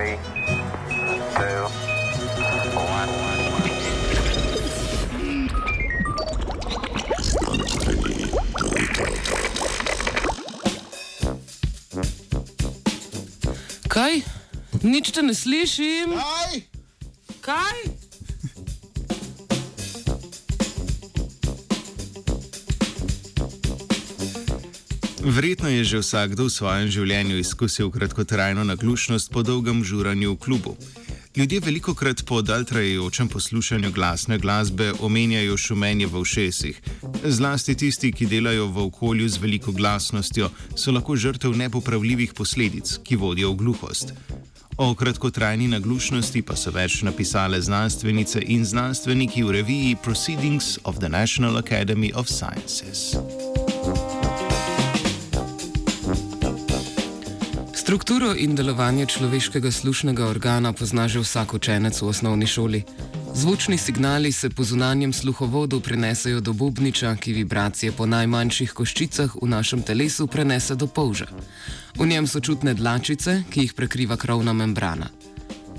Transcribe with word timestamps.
Three, 0.00 0.16
two, 1.36 1.60
one. 2.72 3.10
Kaj? 13.92 14.24
Nič 14.80 15.12
te 15.12 15.20
ne 15.20 15.36
slišim. 15.36 16.16
Aj! 16.16 16.64
Kaj? 17.44 17.99
Verjetno 25.20 25.68
je 25.68 25.84
že 25.84 25.98
vsakdo 26.00 26.48
v 26.48 26.52
svojem 26.52 26.88
življenju 26.88 27.36
izkusil 27.44 27.90
kratkotrajno 27.92 28.64
naglušnost 28.64 29.28
po 29.28 29.42
dolgem 29.44 29.84
žuranju 29.84 30.32
v 30.32 30.38
klubu. 30.40 30.76
Ljudje 31.36 31.60
veliko 31.60 31.94
krat 31.94 32.24
po 32.24 32.42
daltrajajočem 32.42 33.28
poslušanju 33.28 33.92
glasne 33.92 34.38
glasbe 34.38 34.92
omenjajo 35.00 35.56
šumenje 35.56 36.06
v 36.06 36.16
ušesih. 36.24 36.80
Zlasti 37.24 37.74
tisti, 37.76 38.12
ki 38.12 38.26
delajo 38.26 38.66
v 38.66 38.86
okolju 38.88 39.28
z 39.28 39.38
veliko 39.38 39.72
glasnostjo, 39.72 40.48
so 40.74 40.90
lahko 40.90 41.16
žrtev 41.16 41.52
nepopravljivih 41.52 42.32
posledic, 42.34 42.98
ki 43.04 43.16
vodijo 43.16 43.52
v 43.52 43.56
gluhost. 43.56 44.14
O 44.80 44.94
kratkotrajni 44.94 45.68
naglušnosti 45.68 46.42
pa 46.42 46.56
so 46.56 46.72
več 46.72 47.02
napisale 47.04 47.60
znanstvenice 47.60 48.40
in 48.40 48.64
znanstveniki 48.64 49.44
v 49.44 49.60
reviji 49.60 49.96
Proceedings 50.02 50.78
of 50.84 50.98
the 50.98 51.08
National 51.08 51.60
Academy 51.60 52.10
of 52.16 52.32
Sciences. 52.32 53.20
Strukturo 57.90 58.34
in 58.38 58.54
delovanje 58.54 59.06
človeškega 59.06 59.70
slušnega 59.70 60.26
organa 60.30 60.70
pozna 60.72 61.08
že 61.10 61.18
vsak 61.18 61.54
učenec 61.58 61.98
v 62.02 62.06
osnovni 62.06 62.46
šoli. 62.46 62.84
Zvočni 63.34 63.78
signali 63.78 64.30
se 64.32 64.50
po 64.50 64.62
zunanjem 64.62 65.12
sluhovodu 65.12 65.80
prenesejo 65.80 66.40
do 66.40 66.52
bubniča, 66.52 67.16
ki 67.16 67.32
vibracije 67.32 67.92
po 67.92 68.06
najmanjših 68.06 68.70
koščicah 68.72 69.34
v 69.42 69.48
našem 69.50 69.82
telesu 69.82 70.26
prenese 70.30 70.78
do 70.78 70.86
polža. 70.86 71.26
V 71.98 72.06
njem 72.06 72.30
so 72.30 72.38
čutne 72.40 72.74
dlačice, 72.78 73.42
ki 73.50 73.60
jih 73.60 73.74
prekriva 73.74 74.16
krovna 74.16 74.52
membrana. 74.52 75.10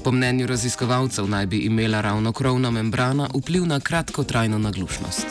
Po 0.04 0.12
mnenju 0.12 0.52
raziskovalcev 0.52 1.32
naj 1.32 1.46
bi 1.46 1.64
imela 1.72 2.02
ravno 2.02 2.36
krovna 2.36 2.72
membrana 2.72 3.30
vpliv 3.32 3.64
na 3.66 3.80
kratkotrajno 3.80 4.60
naglušnost. 4.60 5.28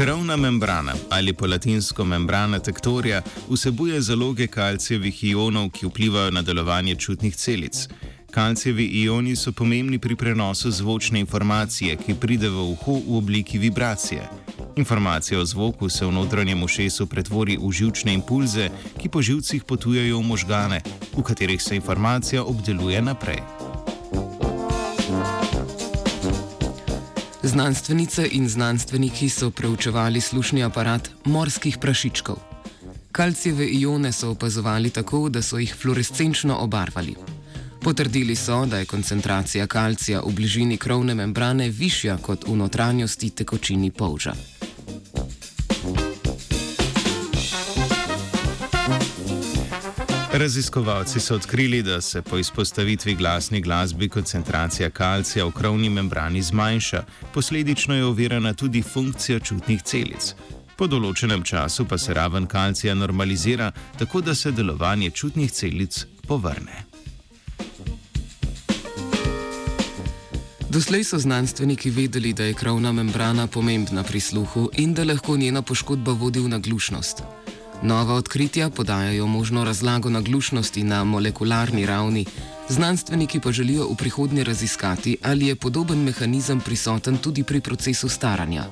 Krovna 0.00 0.36
membrana 0.36 0.94
ali 1.10 1.32
po 1.32 1.46
latinsko 1.46 2.04
membrana 2.04 2.58
tektorija 2.58 3.22
vsebuje 3.50 4.00
zaloge 4.00 4.46
kalcijevih 4.46 5.24
ionov, 5.24 5.68
ki 5.70 5.86
vplivajo 5.86 6.30
na 6.30 6.42
delovanje 6.42 6.94
čutnih 6.94 7.36
celic. 7.36 7.88
Kalcijevi 8.30 8.84
ioni 8.84 9.36
so 9.36 9.52
pomembni 9.52 9.98
pri 9.98 10.16
prenosu 10.16 10.70
zvočne 10.70 11.20
informacije, 11.20 11.96
ki 11.96 12.14
pride 12.14 12.48
v 12.48 12.64
uho 12.72 12.92
v 12.92 13.16
obliki 13.16 13.58
vibracije. 13.58 14.28
Informacija 14.76 15.40
o 15.40 15.44
zvoku 15.44 15.88
se 15.88 16.06
v 16.06 16.12
notranjem 16.12 16.62
ušesu 16.62 17.06
pretvori 17.06 17.58
v 17.60 17.72
žilčne 17.72 18.14
impulze, 18.14 18.70
ki 18.98 19.08
po 19.08 19.22
žilcih 19.22 19.64
potujejo 19.64 20.18
v 20.18 20.22
možgane, 20.22 20.80
v 21.16 21.22
katerih 21.22 21.62
se 21.62 21.76
informacija 21.76 22.44
obdeluje 22.44 23.02
naprej. 23.02 23.59
Znanstvenice 27.42 28.28
in 28.32 28.48
znanstveniki 28.48 29.28
so 29.28 29.50
preučevali 29.50 30.20
slušni 30.20 30.64
aparat 30.64 31.10
morskih 31.24 31.78
prašičkov. 31.78 32.36
Kalcijeve 33.12 33.66
ione 33.66 34.12
so 34.12 34.30
opazovali 34.30 34.90
tako, 34.90 35.28
da 35.28 35.42
so 35.42 35.58
jih 35.58 35.74
fluorescenčno 35.82 36.56
obarvali. 36.56 37.14
Potrdili 37.80 38.36
so, 38.36 38.66
da 38.66 38.78
je 38.78 38.84
koncentracija 38.84 39.66
kalcija 39.66 40.20
v 40.20 40.32
bližini 40.32 40.76
krovne 40.76 41.14
membrane 41.14 41.68
višja 41.68 42.16
kot 42.16 42.44
v 42.48 42.56
notranjosti 42.56 43.30
tekočini 43.30 43.90
polža. 43.90 44.34
Raziskovalci 50.32 51.20
so 51.20 51.34
odkrili, 51.34 51.82
da 51.82 52.00
se 52.00 52.22
po 52.22 52.38
izpostavitvi 52.38 53.14
glasni 53.14 53.60
glasbi 53.60 54.08
koncentracija 54.08 54.90
kalcija 54.90 55.44
v 55.44 55.50
krovni 55.50 55.90
membrani 55.90 56.42
zmanjša, 56.42 57.04
posledično 57.34 57.94
je 57.94 58.04
ovirana 58.04 58.54
tudi 58.54 58.82
funkcija 58.82 59.38
čutnih 59.38 59.82
celic. 59.82 60.34
Po 60.76 60.86
določenem 60.86 61.42
času 61.42 61.84
pa 61.84 61.98
se 61.98 62.14
raven 62.14 62.46
kalcija 62.46 62.94
normalizira, 62.94 63.72
tako 63.98 64.20
da 64.20 64.34
se 64.34 64.52
delovanje 64.52 65.10
čutnih 65.10 65.50
celic 65.52 66.06
povrne. 66.28 66.86
Doslej 70.70 71.04
so 71.04 71.18
znanstveniki 71.18 71.90
vedeli, 71.90 72.32
da 72.32 72.44
je 72.44 72.54
krovna 72.54 72.92
membrana 72.92 73.46
pomembna 73.46 74.02
pri 74.06 74.20
sluhu 74.20 74.68
in 74.78 74.94
da 74.94 75.04
lahko 75.04 75.36
njena 75.36 75.62
poškodba 75.62 76.12
vodi 76.12 76.40
v 76.40 76.48
naglušnost. 76.48 77.22
Nova 77.82 78.14
odkritja 78.14 78.70
podajajo 78.70 79.26
možno 79.26 79.64
razlago 79.64 80.10
naglušnosti 80.10 80.84
na 80.84 81.04
molekularni 81.04 81.86
ravni, 81.86 82.26
znanstveniki 82.68 83.40
pa 83.40 83.52
želijo 83.52 83.86
v 83.92 83.96
prihodnje 83.96 84.44
raziskati, 84.44 85.16
ali 85.22 85.46
je 85.46 85.56
podoben 85.56 85.98
mehanizem 85.98 86.60
prisoten 86.60 87.18
tudi 87.18 87.42
pri 87.42 87.60
procesu 87.60 88.08
staranja. 88.08 88.64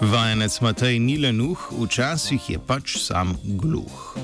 Vajenec 0.00 0.60
Matej 0.60 0.98
ni 0.98 1.18
le 1.18 1.32
nuh, 1.32 1.72
včasih 1.82 2.50
je 2.50 2.58
pač 2.58 2.98
sam 2.98 3.36
gluh. 3.44 4.16